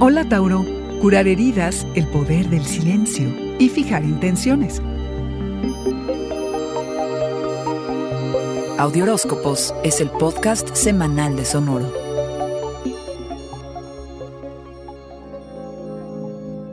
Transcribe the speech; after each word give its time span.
Hola 0.00 0.28
Tauro, 0.28 0.64
curar 1.00 1.26
heridas, 1.26 1.84
el 1.96 2.06
poder 2.06 2.48
del 2.50 2.64
silencio 2.64 3.26
y 3.58 3.68
fijar 3.68 4.04
intenciones. 4.04 4.80
Audioróscopos 8.78 9.74
es 9.82 10.00
el 10.00 10.08
podcast 10.10 10.72
semanal 10.76 11.34
de 11.34 11.44
Sonoro. 11.44 11.92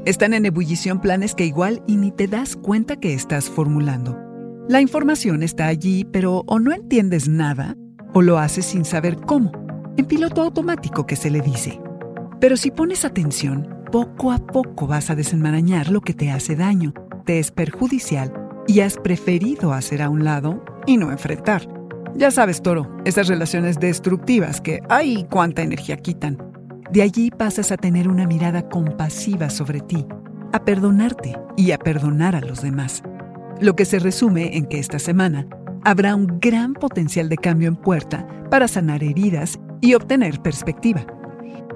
Están 0.06 0.36
en 0.36 0.46
ebullición 0.46 1.02
planes 1.02 1.34
que 1.34 1.48
igual 1.48 1.82
y 1.88 1.96
ni 1.96 2.12
te 2.12 2.28
das 2.28 2.56
cuenta 2.56 2.98
que 2.98 3.16
estás 3.16 3.50
formulando. 3.50 4.20
La 4.70 4.82
información 4.82 5.42
está 5.42 5.66
allí, 5.66 6.06
pero 6.06 6.44
o 6.46 6.60
no 6.60 6.72
entiendes 6.72 7.28
nada, 7.28 7.76
o 8.14 8.22
lo 8.22 8.38
haces 8.38 8.68
sin 8.68 8.86
saber 8.86 9.16
cómo, 9.16 9.52
en 9.98 10.06
piloto 10.06 10.44
automático 10.44 11.08
que 11.08 11.16
se 11.16 11.32
le 11.32 11.42
dice. 11.42 11.82
Pero 12.40 12.58
si 12.58 12.72
pones 12.72 13.06
atención, 13.06 13.68
poco 13.92 14.32
a 14.32 14.40
poco 14.40 14.88
vas 14.88 15.10
a 15.10 15.16
desenmarañar 15.16 15.90
lo 15.90 16.02
que 16.02 16.14
te 16.14 16.32
hace 16.32 16.56
daño, 16.56 16.94
te 17.26 17.40
es 17.40 17.52
perjudicial 17.52 18.34
y 18.68 18.82
has 18.82 18.98
preferido 18.98 19.74
hacer 19.74 20.02
a 20.02 20.10
un 20.10 20.24
lado 20.24 20.64
y 20.86 20.98
no 20.98 21.12
enfrentar. 21.12 21.68
Ya 22.16 22.32
sabes, 22.32 22.62
toro, 22.62 22.96
esas 23.06 23.28
relaciones 23.28 23.80
destructivas 23.80 24.62
que, 24.62 24.82
¡ay, 24.90 25.26
cuánta 25.30 25.64
energía 25.64 25.98
quitan! 25.98 26.38
De 26.92 27.02
allí 27.02 27.32
pasas 27.32 27.72
a 27.72 27.78
tener 27.78 28.08
una 28.08 28.28
mirada 28.28 28.70
compasiva 28.70 29.50
sobre 29.50 29.82
ti, 29.82 30.06
a 30.54 30.64
perdonarte 30.64 31.36
y 31.58 31.72
a 31.72 31.78
perdonar 31.78 32.36
a 32.36 32.42
los 32.42 32.62
demás. 32.62 33.02
Lo 33.60 33.76
que 33.76 33.86
se 33.86 34.00
resume 34.00 34.56
en 34.58 34.66
que 34.66 34.80
esta 34.80 35.00
semana 35.00 35.48
habrá 35.84 36.16
un 36.16 36.40
gran 36.40 36.74
potencial 36.74 37.28
de 37.30 37.38
cambio 37.38 37.68
en 37.68 37.76
puerta 37.76 38.28
para 38.50 38.68
sanar 38.68 39.04
heridas 39.04 39.60
y 39.82 39.94
obtener 39.94 40.42
perspectiva. 40.42 41.06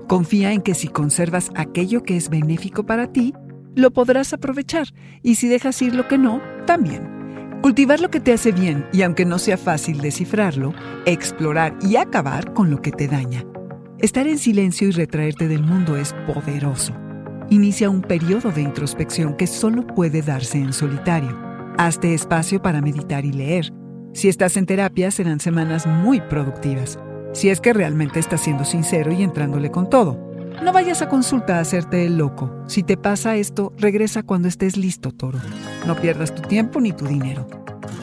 Confía 0.10 0.54
en 0.54 0.64
que 0.64 0.74
si 0.74 0.88
conservas 0.88 1.52
aquello 1.56 2.02
que 2.02 2.18
es 2.18 2.32
benéfico 2.32 2.84
para 2.84 3.14
ti, 3.14 3.32
lo 3.76 3.92
podrás 3.92 4.34
aprovechar 4.34 4.88
y 5.22 5.36
si 5.36 5.48
dejas 5.48 5.80
ir 5.84 5.94
lo 5.94 6.08
que 6.08 6.18
no, 6.18 6.42
también. 6.66 7.60
Cultivar 7.62 8.00
lo 8.00 8.10
que 8.10 8.20
te 8.20 8.34
hace 8.34 8.52
bien 8.52 8.88
y 8.92 9.04
aunque 9.04 9.24
no 9.24 9.38
sea 9.38 9.56
fácil 9.56 10.02
descifrarlo, 10.02 10.74
explorar 11.06 11.78
y 11.84 11.98
acabar 11.98 12.54
con 12.54 12.72
lo 12.72 12.82
que 12.82 12.92
te 12.92 13.08
daña. 13.08 13.46
Estar 14.00 14.26
en 14.26 14.40
silencio 14.40 14.88
y 14.88 14.92
retraerte 14.94 15.48
del 15.48 15.62
mundo 15.62 15.96
es 15.96 16.16
poderoso. 16.26 16.96
Inicia 17.52 17.92
un 17.92 18.02
periodo 18.02 18.52
de 18.52 18.64
introspección 18.64 19.36
que 19.36 19.46
solo 19.46 19.86
puede 19.86 20.24
darse 20.24 20.58
en 20.58 20.74
solitario. 20.74 21.40
Hazte 21.78 22.16
espacio 22.16 22.64
para 22.64 22.82
meditar 22.82 23.26
y 23.26 23.32
leer. 23.32 23.72
Si 24.14 24.28
estás 24.28 24.58
en 24.58 24.66
terapia 24.66 25.12
serán 25.12 25.40
semanas 25.40 25.86
muy 25.86 26.20
productivas 26.20 26.98
si 27.33 27.49
es 27.49 27.61
que 27.61 27.73
realmente 27.73 28.19
estás 28.19 28.41
siendo 28.41 28.66
sincero 28.66 29.11
y 29.11 29.23
entrándole 29.23 29.72
con 29.72 29.89
todo. 29.89 30.30
No 30.63 30.73
vayas 30.73 31.02
a 31.02 31.08
consulta 31.08 31.58
a 31.58 31.61
hacerte 31.61 32.05
el 32.05 32.17
loco. 32.17 32.52
Si 32.67 32.83
te 32.83 32.97
pasa 32.97 33.38
esto, 33.38 33.73
regresa 33.77 34.23
cuando 34.23 34.47
estés 34.47 34.75
listo, 34.75 35.11
toro. 35.11 35.39
No 35.88 35.95
pierdas 35.95 36.35
tu 36.35 36.41
tiempo 36.41 36.81
ni 36.81 36.91
tu 36.91 37.05
dinero. 37.05 37.47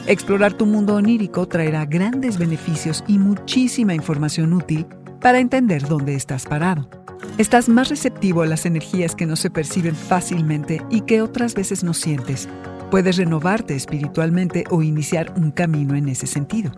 Explorar 0.07 0.53
tu 0.53 0.65
mundo 0.65 0.95
onírico 0.95 1.47
traerá 1.47 1.85
grandes 1.85 2.37
beneficios 2.37 3.03
y 3.07 3.19
muchísima 3.19 3.93
información 3.93 4.53
útil 4.53 4.87
para 5.21 5.39
entender 5.39 5.87
dónde 5.87 6.15
estás 6.15 6.45
parado. 6.45 6.89
Estás 7.37 7.69
más 7.69 7.89
receptivo 7.89 8.41
a 8.41 8.47
las 8.47 8.65
energías 8.65 9.15
que 9.15 9.25
no 9.25 9.35
se 9.35 9.51
perciben 9.51 9.95
fácilmente 9.95 10.81
y 10.89 11.01
que 11.01 11.21
otras 11.21 11.53
veces 11.53 11.83
no 11.83 11.93
sientes. 11.93 12.49
Puedes 12.89 13.17
renovarte 13.17 13.75
espiritualmente 13.75 14.63
o 14.69 14.81
iniciar 14.81 15.33
un 15.35 15.51
camino 15.51 15.95
en 15.95 16.07
ese 16.09 16.25
sentido. 16.25 16.71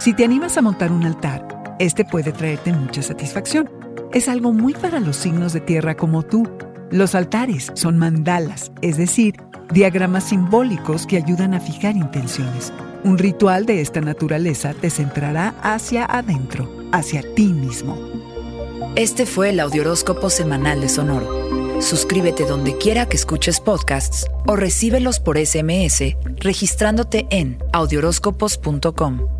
Si 0.00 0.12
te 0.12 0.24
animas 0.24 0.58
a 0.58 0.62
montar 0.62 0.92
un 0.92 1.04
altar, 1.04 1.46
este 1.78 2.04
puede 2.04 2.32
traerte 2.32 2.72
mucha 2.72 3.02
satisfacción. 3.02 3.70
Es 4.12 4.28
algo 4.28 4.52
muy 4.52 4.74
para 4.74 5.00
los 5.00 5.16
signos 5.16 5.52
de 5.52 5.60
tierra 5.60 5.96
como 5.96 6.22
tú. 6.22 6.48
Los 6.90 7.14
altares 7.14 7.72
son 7.74 7.98
mandalas, 7.98 8.70
es 8.82 8.96
decir, 8.96 9.34
diagramas 9.72 10.24
simbólicos 10.24 11.06
que 11.06 11.16
ayudan 11.16 11.54
a 11.54 11.60
fijar 11.60 11.96
intenciones. 11.96 12.72
Un 13.02 13.18
ritual 13.18 13.66
de 13.66 13.80
esta 13.80 14.00
naturaleza 14.00 14.72
te 14.72 14.90
centrará 14.90 15.54
hacia 15.62 16.04
adentro, 16.04 16.70
hacia 16.92 17.22
ti 17.34 17.48
mismo. 17.52 17.98
Este 18.96 19.26
fue 19.26 19.50
el 19.50 19.60
Audioróscopo 19.60 20.30
Semanal 20.30 20.80
de 20.80 20.88
Sonoro. 20.88 21.82
Suscríbete 21.82 22.44
donde 22.44 22.78
quiera 22.78 23.08
que 23.08 23.16
escuches 23.16 23.60
podcasts 23.60 24.26
o 24.46 24.54
recíbelos 24.54 25.18
por 25.18 25.36
SMS 25.36 26.16
registrándote 26.38 27.26
en 27.30 27.58
audioróscopos.com. 27.72 29.33